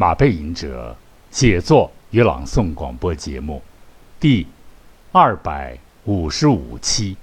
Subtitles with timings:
[0.00, 0.96] 马背吟者
[1.30, 3.62] 写作与朗诵广播节目
[4.18, 4.46] 第
[5.12, 7.18] 二百五十五期。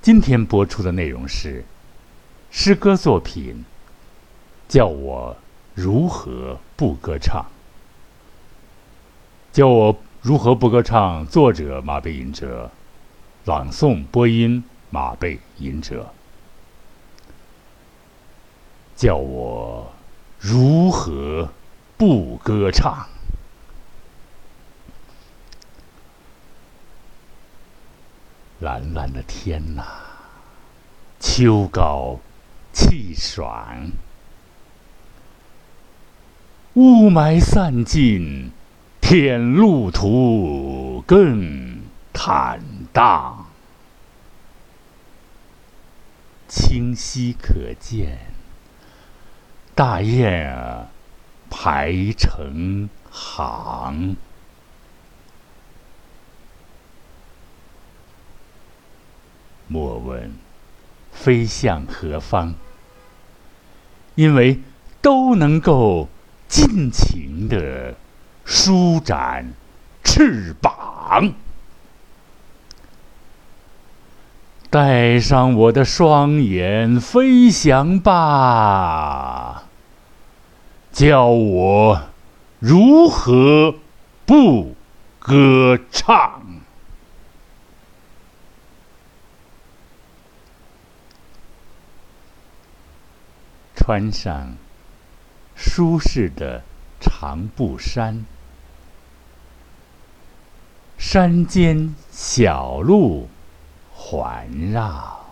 [0.00, 1.64] 今天播出的内容是
[2.52, 3.64] 诗歌作品
[4.72, 5.36] 《叫我
[5.74, 7.44] 如何不歌唱》。
[9.52, 11.26] 叫我如何不歌唱？
[11.26, 12.70] 作者马背吟者，
[13.46, 16.08] 朗诵播音马背吟者。
[18.94, 19.90] 叫我
[20.48, 21.50] 如何
[21.96, 23.08] 不歌唱？
[28.60, 29.82] 蓝蓝的天呐，
[31.18, 32.20] 秋高
[32.72, 33.90] 气爽，
[36.74, 38.52] 雾霾散尽，
[39.00, 41.80] 天路途更
[42.12, 42.60] 坦
[42.92, 43.46] 荡，
[46.46, 48.35] 清晰可见。
[49.76, 50.88] 大雁，
[51.50, 54.16] 排成行。
[59.68, 60.32] 莫问
[61.12, 62.54] 飞向何方，
[64.14, 64.62] 因为
[65.02, 66.08] 都能够
[66.48, 67.94] 尽情的
[68.46, 69.52] 舒展
[70.02, 71.34] 翅膀。
[74.76, 79.62] 带上我的双眼，飞翔吧！
[80.92, 82.02] 教我
[82.58, 83.76] 如何
[84.26, 84.76] 不
[85.18, 86.42] 歌唱？
[93.74, 94.56] 穿上
[95.54, 96.62] 舒适的
[97.00, 98.26] 长布衫，
[100.98, 103.30] 山间小路
[104.08, 105.26] 环绕，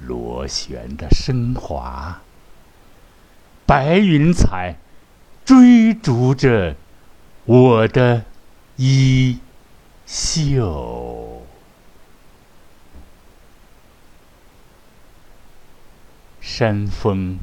[0.00, 2.20] 螺旋的升华。
[3.64, 4.76] 白云彩
[5.46, 6.76] 追逐着
[7.46, 8.26] 我的
[8.76, 9.38] 衣
[10.04, 11.42] 袖，
[16.38, 17.38] 山风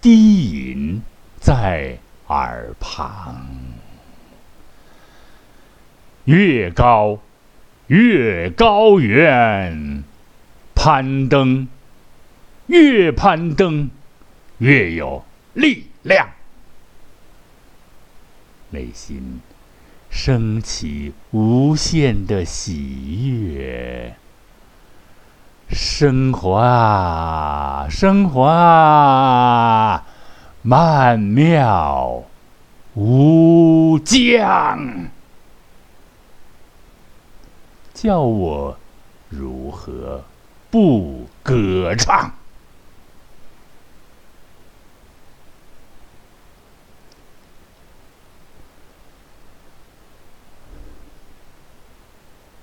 [0.00, 1.00] 低吟
[1.40, 3.46] 在耳旁，
[6.30, 7.18] 越高
[7.88, 10.04] 越高远，
[10.76, 11.66] 攀登
[12.66, 13.90] 越攀登。
[14.58, 15.24] 越有
[15.54, 16.28] 力量，
[18.68, 19.40] 内心
[20.10, 24.14] 升起无限的喜悦。
[25.70, 30.04] 升华，升华，
[30.60, 32.22] 曼妙
[32.94, 35.08] 无疆，
[38.02, 38.78] 叫我
[39.28, 40.24] 如何
[40.70, 42.32] 不歌唱？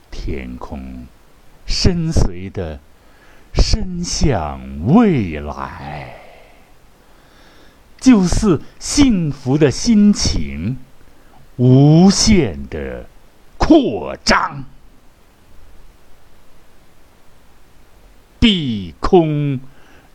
[0.10, 1.06] 天空
[1.68, 2.80] 深邃的
[3.54, 6.16] 伸向未来，
[8.00, 10.80] 就似幸福的心情
[11.58, 13.06] 无限的
[13.60, 14.64] 扩张，
[18.40, 19.60] 碧空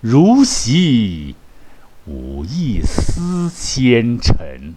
[0.01, 1.35] 如洗，
[2.07, 4.75] 无一丝纤尘，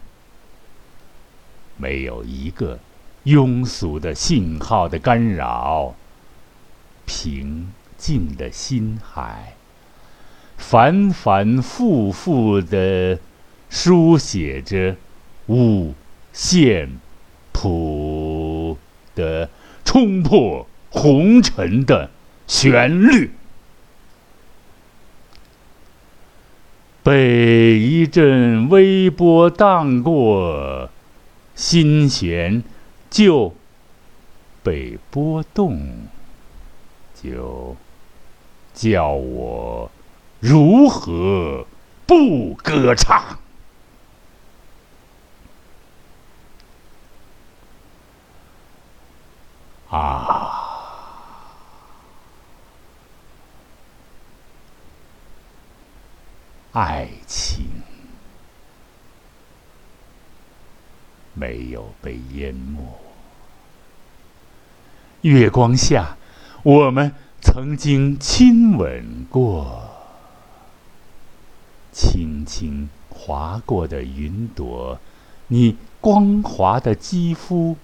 [1.77, 2.79] 没有一个。
[3.25, 5.95] 庸俗的信号的干扰，
[7.07, 9.55] 平静的心海，
[10.57, 13.17] 反反复复的
[13.67, 14.95] 书写着
[15.47, 15.95] 五
[16.31, 16.99] 线
[17.51, 18.77] 谱
[19.15, 19.49] 的
[19.83, 22.11] 冲破红尘的
[22.47, 23.31] 旋律，
[27.03, 30.89] 被一阵微波荡过，
[31.55, 32.63] 心弦。
[33.07, 33.55] 就
[34.61, 35.79] 被波动，
[37.23, 37.77] 就
[38.73, 39.89] 叫我
[40.41, 41.65] 如何
[42.05, 43.39] 不歌唱？
[56.75, 57.67] 爱情
[61.33, 62.81] 没有被淹没。
[65.21, 66.17] 月光下，
[66.63, 69.89] 我们曾经亲吻过。
[71.93, 74.99] 轻轻划过的云朵，
[75.47, 77.77] 你光滑的肌肤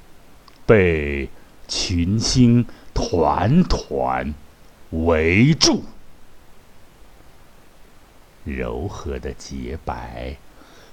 [0.66, 1.30] 被
[1.66, 4.34] 群星团团
[4.90, 5.86] 围住。
[8.44, 10.38] 柔和的洁白，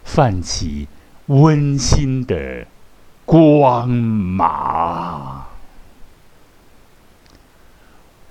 [0.04, 0.88] 泛起
[1.26, 2.66] 温馨的
[3.24, 5.46] 光芒。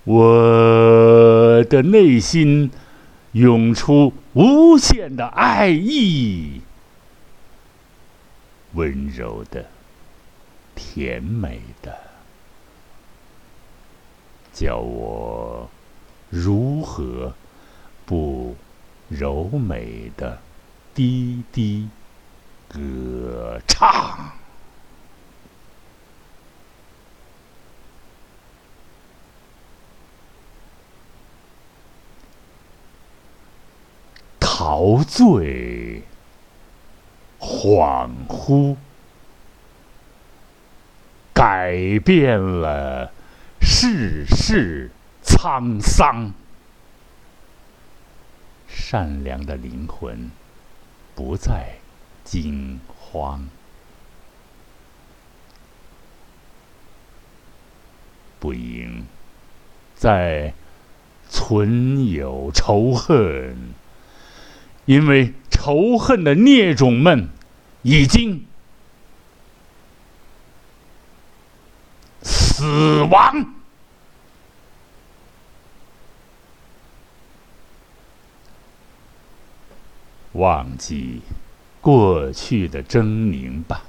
[0.04, 2.72] 我的内心
[3.34, 6.62] 涌出无限的爱意，
[8.74, 9.66] 温柔的、
[10.76, 11.98] 甜美的，
[14.54, 15.70] 叫我
[16.30, 17.34] 如何
[18.06, 18.56] 不
[19.10, 20.40] 柔美的
[20.94, 21.88] 低低
[22.68, 24.32] 歌唱？
[34.40, 36.02] 陶醉，
[37.40, 38.76] 恍惚，
[41.32, 43.12] 改变了
[43.62, 44.90] 世事
[45.24, 46.34] 沧桑。
[48.90, 50.32] 善良的灵魂
[51.14, 51.74] 不再
[52.24, 53.50] 惊慌，
[58.40, 59.06] 不应
[59.94, 60.54] 再
[61.28, 63.74] 存有仇恨。
[64.86, 67.28] 因为仇恨的孽种们
[67.82, 68.46] 已经
[72.24, 73.54] 死亡，
[80.38, 81.22] 忘记
[81.82, 83.82] 过去的狰狞吧，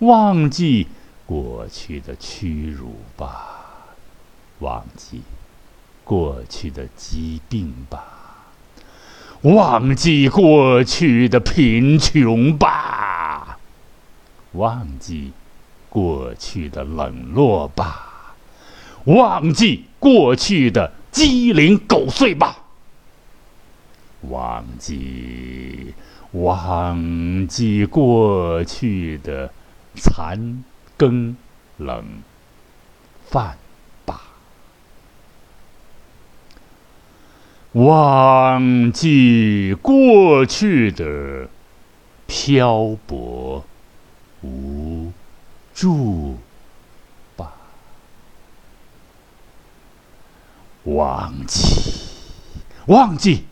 [0.00, 0.88] 忘记
[1.24, 3.86] 过去的屈辱吧，
[4.58, 5.22] 忘记
[6.02, 8.04] 过去的疾病吧。
[9.42, 13.58] 忘记过去的贫穷吧，
[14.52, 15.32] 忘记
[15.88, 18.34] 过去的冷落吧，
[19.04, 22.63] 忘记过去的鸡零狗碎吧，
[24.28, 25.94] 忘记
[26.32, 29.52] 忘记过去的
[29.94, 30.64] 残
[30.96, 31.36] 羹
[31.76, 32.04] 冷
[33.28, 33.56] 饭
[34.04, 34.22] 吧。
[37.72, 41.48] 忘记过去的
[42.26, 43.64] 漂泊
[44.42, 45.12] 无
[45.74, 46.38] 助
[47.36, 47.52] 吧，
[50.84, 51.60] 忘记
[52.86, 53.44] 忘记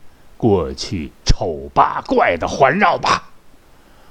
[0.43, 3.31] 过去丑八怪的环绕吧，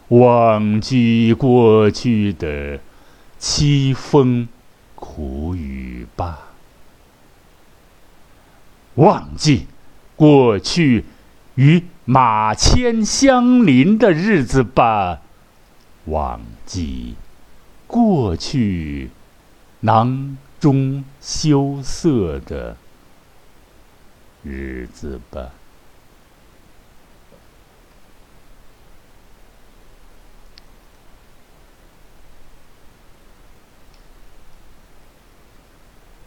[0.07, 2.80] 忘记过去的
[3.38, 4.48] 凄风
[4.95, 6.39] 苦雨吧，
[8.95, 9.68] 忘记。
[10.16, 11.04] 过去
[11.56, 15.19] 与马迁相邻的日子吧，
[16.06, 17.16] 忘记
[17.88, 19.10] 过去
[19.81, 22.78] 囊中羞涩的
[24.44, 25.50] 日子吧，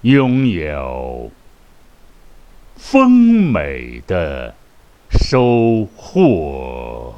[0.04, 1.30] 拥有。
[2.76, 4.54] 丰美的
[5.08, 7.14] 收获，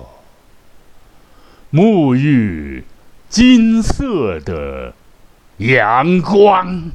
[1.72, 2.84] 沐浴
[3.28, 4.94] 金色的
[5.56, 6.92] 阳光，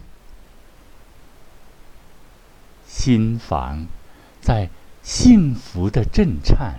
[2.88, 3.88] 心房
[4.40, 4.69] 在
[5.02, 6.76] 幸福的震颤，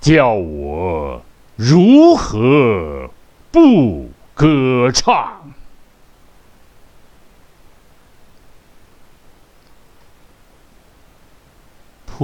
[0.00, 1.24] 叫我
[1.56, 3.10] 如何
[3.50, 5.52] 不歌唱？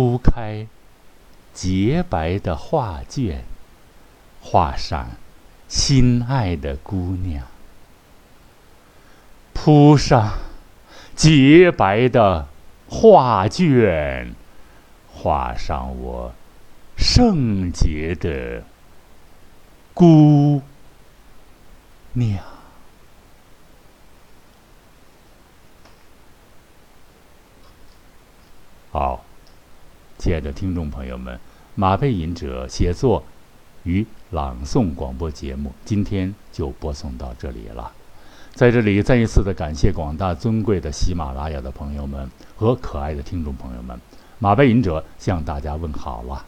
[0.01, 0.67] 铺开
[1.53, 3.45] 洁白的画卷，
[4.41, 5.11] 画上
[5.69, 7.47] 心爱的姑娘。
[9.53, 10.39] 铺上
[11.15, 12.49] 洁白的
[12.89, 14.35] 画卷，
[15.13, 16.33] 画上我
[16.97, 18.63] 圣洁的
[19.93, 20.63] 姑
[22.15, 22.43] 娘。
[28.91, 29.27] 好。
[30.21, 31.39] 亲的听众朋友们，
[31.75, 33.23] 马背吟者写作
[33.85, 37.93] 与朗诵广播节目今天就播送到这里了。
[38.53, 43.99] 在这里再一次的感谢广大尊贵的喜马拉雅的朋友们和可爱的听众朋友们，
[44.39, 46.45] 马背吟者向大家问好了。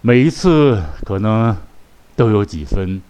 [0.00, 1.56] 每一次可能
[2.16, 3.02] 都有几分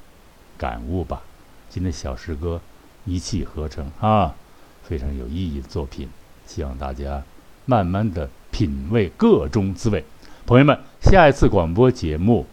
[0.59, 1.23] 感悟吧。
[1.71, 2.61] 今天小诗歌
[3.05, 4.35] 一气呵成啊，
[4.83, 6.09] 非常有意义的作品，
[6.47, 7.23] 希望大家
[7.65, 8.29] 慢慢的。
[8.53, 10.05] 品味各中滋味，
[10.47, 12.47] 朋友们，下一次广播节目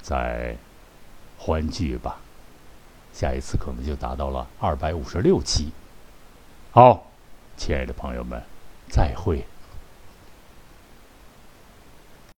[0.00, 0.56] 再
[1.38, 2.18] 欢聚吧。
[3.12, 5.70] 下一次可能就达到了二百五十六期。
[6.70, 7.06] 好，
[7.58, 8.42] 亲爱的朋友们，
[8.88, 9.44] 再会。